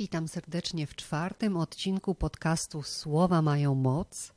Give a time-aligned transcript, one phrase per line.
[0.00, 4.32] Witam serdecznie w czwartym odcinku podcastu Słowa mają moc.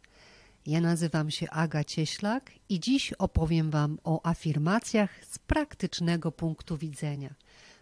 [0.66, 7.34] Ja nazywam się Aga Cieślak i dziś opowiem Wam o afirmacjach z praktycznego punktu widzenia.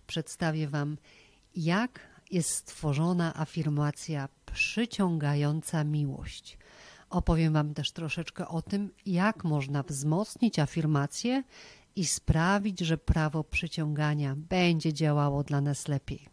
[0.07, 0.97] Przedstawię Wam,
[1.55, 1.99] jak
[2.31, 6.57] jest stworzona afirmacja przyciągająca miłość.
[7.09, 11.43] Opowiem Wam też troszeczkę o tym, jak można wzmocnić afirmację
[11.95, 16.30] i sprawić, że prawo przyciągania będzie działało dla nas lepiej.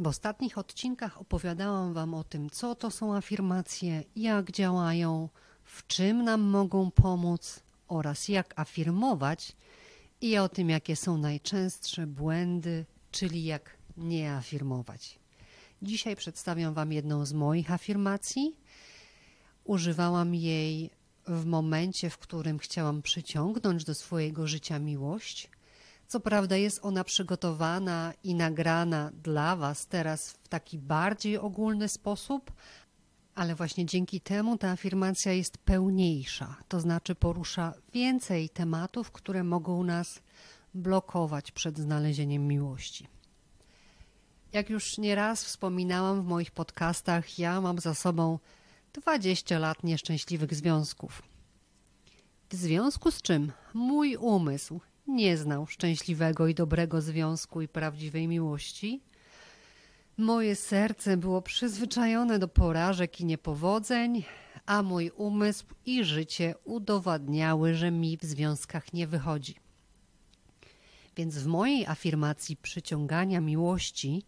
[0.00, 5.28] W ostatnich odcinkach opowiadałam Wam o tym, co to są afirmacje, jak działają,
[5.64, 9.56] w czym nam mogą pomóc oraz jak afirmować
[10.20, 15.18] i o tym, jakie są najczęstsze błędy, czyli jak nie afirmować.
[15.82, 18.56] Dzisiaj przedstawiam Wam jedną z moich afirmacji.
[19.64, 20.90] Używałam jej
[21.26, 25.50] w momencie, w którym chciałam przyciągnąć do swojego życia miłość.
[26.10, 32.52] Co prawda jest ona przygotowana i nagrana dla Was teraz w taki bardziej ogólny sposób,
[33.34, 39.84] ale właśnie dzięki temu ta afirmacja jest pełniejsza, to znaczy porusza więcej tematów, które mogą
[39.84, 40.22] nas
[40.74, 43.08] blokować przed znalezieniem miłości.
[44.52, 48.38] Jak już nieraz wspominałam w moich podcastach, ja mam za sobą
[48.92, 51.22] 20 lat nieszczęśliwych związków.
[52.50, 59.00] W związku z czym mój umysł nie znał szczęśliwego i dobrego związku i prawdziwej miłości.
[60.16, 64.24] Moje serce było przyzwyczajone do porażek i niepowodzeń,
[64.66, 69.54] a mój umysł i życie udowadniały, że mi w związkach nie wychodzi.
[71.16, 74.22] Więc w mojej afirmacji przyciągania miłości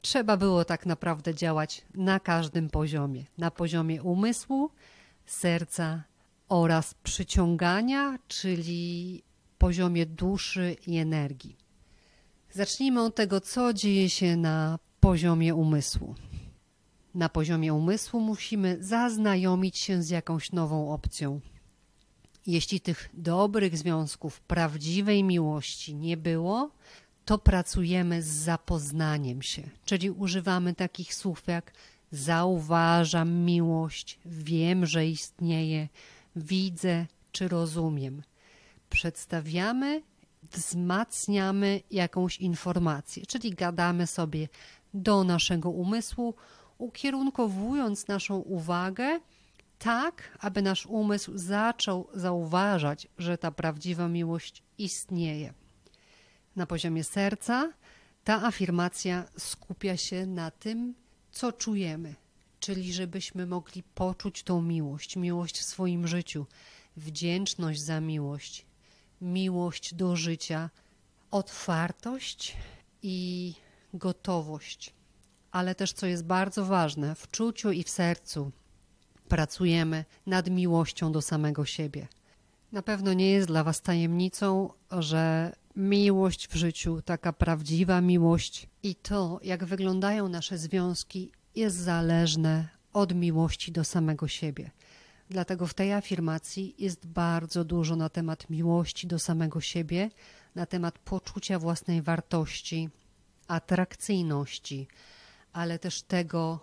[0.00, 4.70] trzeba było tak naprawdę działać na każdym poziomie: na poziomie umysłu,
[5.26, 6.02] serca
[6.48, 9.22] oraz przyciągania, czyli
[9.58, 11.56] poziomie duszy i energii.
[12.52, 16.14] Zacznijmy od tego, co dzieje się na poziomie umysłu.
[17.14, 21.40] Na poziomie umysłu musimy zaznajomić się z jakąś nową opcją.
[22.46, 26.70] Jeśli tych dobrych związków, prawdziwej miłości nie było,
[27.24, 31.72] to pracujemy z zapoznaniem się, czyli używamy takich słów jak
[32.10, 35.88] zauważam miłość, wiem, że istnieje,
[36.36, 38.22] widzę czy rozumiem
[38.90, 40.02] przedstawiamy,
[40.52, 44.48] wzmacniamy jakąś informację, czyli gadamy sobie
[44.94, 46.34] do naszego umysłu,
[46.78, 49.20] ukierunkowując naszą uwagę
[49.78, 55.54] tak, aby nasz umysł zaczął zauważać, że ta prawdziwa miłość istnieje.
[56.56, 57.72] Na poziomie serca
[58.24, 60.94] ta afirmacja skupia się na tym,
[61.30, 62.14] co czujemy,
[62.60, 66.46] czyli żebyśmy mogli poczuć tą miłość, miłość w swoim życiu,
[66.96, 68.66] wdzięczność za miłość,
[69.20, 70.70] miłość do życia,
[71.30, 72.56] otwartość
[73.02, 73.54] i
[73.94, 74.94] gotowość.
[75.50, 78.52] Ale też, co jest bardzo ważne, w czuciu i w sercu
[79.28, 82.08] pracujemy nad miłością do samego siebie.
[82.72, 88.94] Na pewno nie jest dla Was tajemnicą, że miłość w życiu, taka prawdziwa miłość i
[88.94, 94.70] to, jak wyglądają nasze związki, jest zależne od miłości do samego siebie.
[95.30, 100.10] Dlatego w tej afirmacji jest bardzo dużo na temat miłości do samego siebie,
[100.54, 102.88] na temat poczucia własnej wartości,
[103.48, 104.88] atrakcyjności,
[105.52, 106.60] ale też tego,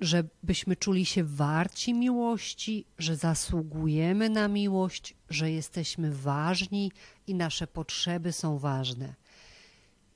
[0.00, 6.92] żebyśmy czuli się warci miłości, że zasługujemy na miłość, że jesteśmy ważni
[7.26, 9.14] i nasze potrzeby są ważne.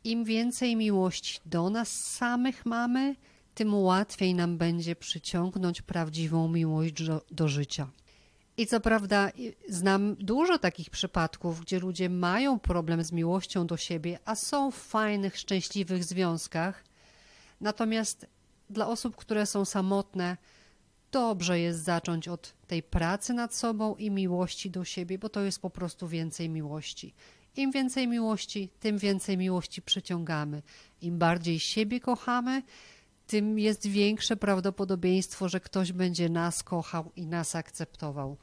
[0.05, 3.17] Im więcej miłości do nas samych mamy,
[3.60, 6.93] tym łatwiej nam będzie przyciągnąć prawdziwą miłość
[7.31, 7.91] do, życia.
[8.56, 9.31] I co prawda,
[9.69, 14.76] znam dużo takich przypadków, gdzie ludzie mają problem z miłością do siebie, a są w
[14.76, 16.84] fajnych, szczęśliwych związkach.
[17.60, 18.26] Natomiast
[18.70, 20.37] dla osób, które są samotne,
[21.12, 25.60] dobrze jest zacząć od tej pracy nad sobą i miłości do siebie, bo to jest
[25.62, 27.15] po prostu więcej miłości.
[27.56, 30.62] Im więcej miłości, tym więcej miłości przyciągamy.
[31.00, 32.62] Im bardziej siebie kochamy,
[33.31, 38.37] tym jest większe prawdopodobieństwo, że ktoś będzie nas kochał i nas akceptował.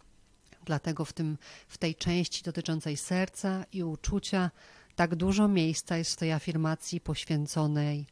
[0.66, 1.38] Dlatego w, tym,
[1.68, 4.52] w tej części dotyczącej serca i uczucia
[4.96, 8.06] tak dużo miejsca jest w tej afirmacji poświęconej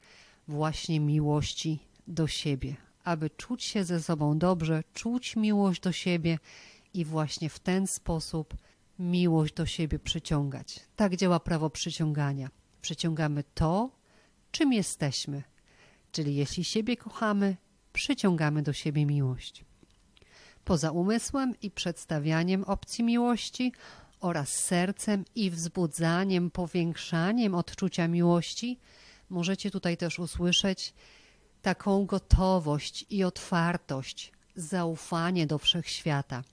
[0.48, 6.40] właśnie miłości do siebie, aby czuć się ze sobą dobrze, czuć miłość do siebie
[6.94, 8.58] i właśnie w ten sposób
[9.00, 10.80] miłość do siebie przyciągać.
[10.96, 12.50] Tak działa prawo przyciągania.
[12.82, 13.90] Przyciągamy to,
[14.52, 15.44] czym jesteśmy
[16.16, 17.58] Czyli jeśli siebie kochamy,
[17.94, 19.66] przyciągamy do siebie miłość.
[20.66, 23.74] Poza umysłem i przedstawianiem opcji miłości
[24.20, 28.80] oraz sercem i wzbudzaniem, powiększaniem odczucia miłości,
[29.30, 30.94] możecie tutaj też usłyszeć
[31.62, 36.44] taką gotowość i otwartość, zaufanie do wszechświata.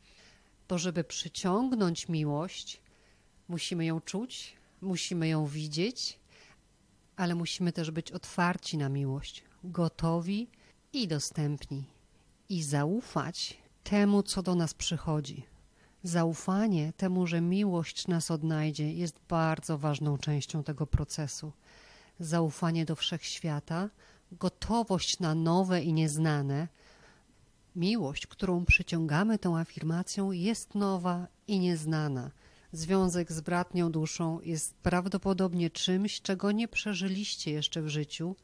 [0.69, 2.81] Bo żeby przyciągnąć miłość,
[3.49, 6.19] musimy ją czuć, musimy ją widzieć,
[7.17, 10.49] ale musimy też być otwarci na miłość, gotowi
[10.93, 11.85] i dostępni
[12.49, 15.47] i zaufać temu, co do nas przychodzi.
[16.03, 21.53] Zaufanie temu, że miłość nas odnajdzie, jest bardzo ważną częścią tego procesu.
[22.21, 23.91] Zaufanie do wszechświata,
[24.33, 26.69] gotowość na nowe i nieznane.
[27.77, 32.31] Miłość, którą przyciągamy tą afirmacją, jest nowa i nieznana.
[32.73, 38.37] Związek z bratnią duszą jest prawdopodobnie czymś, czego nie przeżyliście jeszcze w życiu,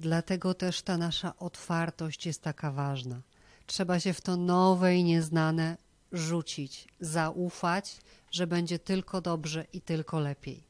[0.00, 3.22] dlatego też ta nasza otwartość jest taka ważna.
[3.66, 5.76] Trzeba się w to nowe i nieznane
[6.12, 7.96] rzucić, zaufać,
[8.30, 10.64] że będzie tylko dobrze i tylko lepiej.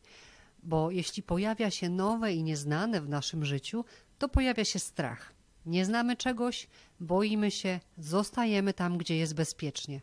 [0.63, 3.85] Bo jeśli pojawia się nowe i nieznane w naszym życiu,
[4.19, 5.33] to pojawia się strach.
[5.67, 6.67] Nie znamy czegoś,
[7.01, 10.01] boimy się, zostajemy tam, gdzie jest bezpiecznie.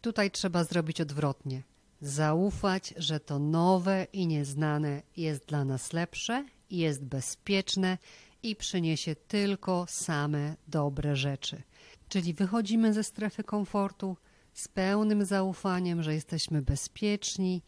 [0.00, 1.62] Tutaj trzeba zrobić odwrotnie.
[2.00, 6.44] Zaufać, że to nowe i nieznane jest dla nas lepsze,
[6.78, 7.98] jest bezpieczne
[8.42, 11.62] i przyniesie tylko same dobre rzeczy.
[12.08, 14.16] Czyli wychodzimy ze strefy komfortu
[14.52, 17.62] z pełnym zaufaniem, że jesteśmy bezpieczni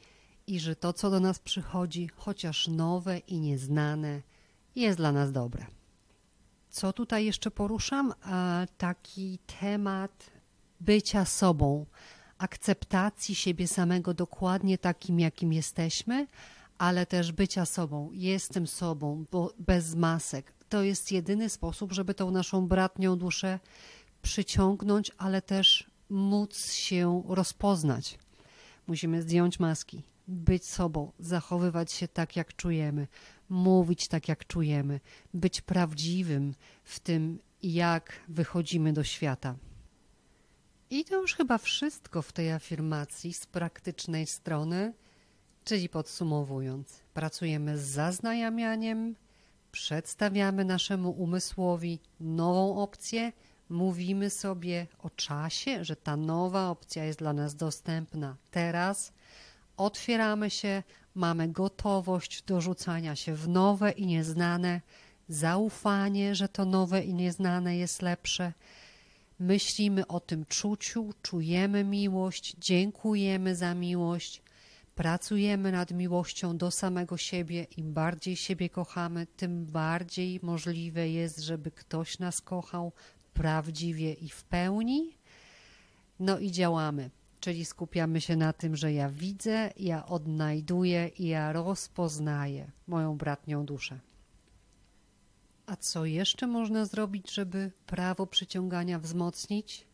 [0.46, 4.22] i że to, co do nas przychodzi, chociaż nowe i nieznane,
[4.76, 5.66] jest dla nas dobre.
[6.70, 8.14] Co tutaj jeszcze poruszam?
[8.78, 10.30] Taki temat
[10.80, 11.86] bycia sobą,
[12.38, 16.26] akceptacji siebie samego dokładnie takim, jakim jesteśmy,
[16.78, 18.10] ale też bycia sobą.
[18.12, 20.52] Jestem sobą, bo bez masek.
[20.68, 23.60] To jest jedyny sposób, żeby tą naszą bratnią duszę
[24.22, 28.18] przyciągnąć, ale też móc się rozpoznać.
[28.86, 33.08] Musimy zdjąć maski, być sobą, zachowywać się tak, jak czujemy,
[33.48, 35.00] mówić tak, jak czujemy,
[35.34, 36.54] być prawdziwym
[36.84, 39.56] w tym, jak wychodzimy do świata.
[40.90, 44.92] I to już chyba wszystko w tej afirmacji z praktycznej strony,
[45.64, 49.14] czyli podsumowując, pracujemy z zaznajamianiem,
[49.72, 53.32] przedstawiamy naszemu umysłowi nową opcję,
[53.68, 59.12] mówimy sobie o czasie, że ta nowa opcja jest dla nas dostępna teraz,
[59.76, 60.82] otwieramy się,
[61.14, 64.80] mamy gotowość do rzucania się w nowe i nieznane,
[65.28, 68.52] zaufanie, że to nowe i nieznane jest lepsze.
[69.38, 74.42] Myślimy o tym czuciu, czujemy miłość, dziękujemy za miłość,
[74.94, 77.66] pracujemy nad miłością do samego siebie.
[77.76, 82.92] Im bardziej siebie kochamy, tym bardziej możliwe jest, żeby ktoś nas kochał
[83.34, 85.18] prawdziwie i w pełni.
[86.20, 87.10] No i działamy
[87.44, 93.66] czyli skupiamy się na tym, że ja widzę, ja odnajduję i ja rozpoznaję moją bratnią
[93.66, 94.00] duszę.
[95.66, 99.86] A co jeszcze można zrobić, żeby prawo przyciągania wzmocnić?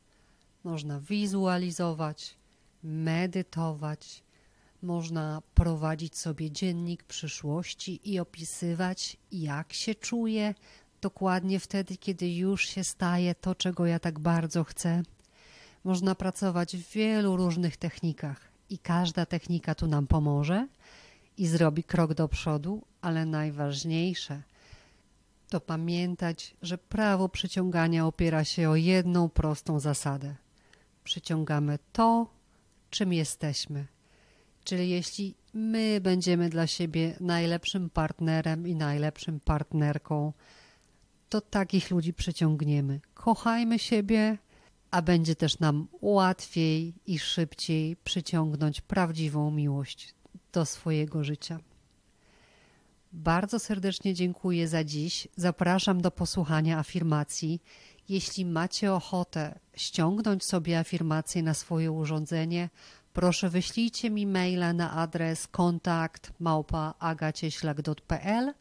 [0.64, 2.36] Można wizualizować,
[2.82, 4.22] medytować,
[4.82, 10.54] można prowadzić sobie dziennik przyszłości i opisywać, jak się czuję
[11.00, 15.02] dokładnie wtedy, kiedy już się staje to, czego ja tak bardzo chcę.
[15.84, 18.40] Można pracować w wielu różnych technikach
[18.70, 20.68] i każda technika tu nam pomoże
[21.36, 24.42] i zrobi krok do przodu, ale najważniejsze
[25.50, 30.34] to pamiętać, że prawo przyciągania opiera się o jedną prostą zasadę.
[31.04, 32.26] Przyciągamy to,
[32.90, 33.86] czym jesteśmy.
[34.70, 40.32] Czyli jeśli my będziemy dla siebie najlepszym partnerem i najlepszym partnerką,
[41.28, 43.00] to takich ludzi przyciągniemy.
[43.14, 44.38] Kochajmy siebie,
[44.90, 50.14] a będzie też nam łatwiej i szybciej przyciągnąć prawdziwą miłość
[50.52, 51.60] do swojego życia.
[53.12, 55.28] Bardzo serdecznie dziękuję za dziś.
[55.36, 57.62] Zapraszam do posłuchania afirmacji.
[58.08, 62.68] Jeśli macie ochotę ściągnąć sobie afirmację na swoje urządzenie,
[63.12, 68.54] proszę wyślijcie mi maila na adres kontakt małpa.agacieślak.pl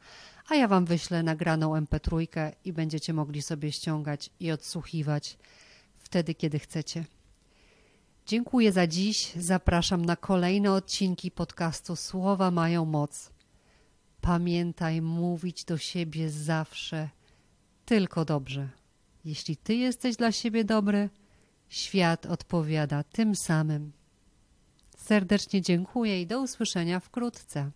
[0.49, 2.27] a ja Wam wyślę nagraną mp3
[2.65, 5.37] i będziecie mogli sobie ściągać i odsłuchiwać
[5.97, 7.05] wtedy, kiedy chcecie.
[8.25, 9.31] Dziękuję za dziś.
[9.35, 13.31] Zapraszam na kolejne odcinki podcastu Słowa mają moc.
[14.21, 17.09] Pamiętaj mówić do siebie zawsze
[17.85, 18.69] tylko dobrze.
[19.25, 21.09] Jeśli ty jesteś dla siebie dobry,
[21.67, 23.98] świat odpowiada tym samym.
[25.09, 27.71] Serdecznie dziękuję i do usłyszenia wkrótce.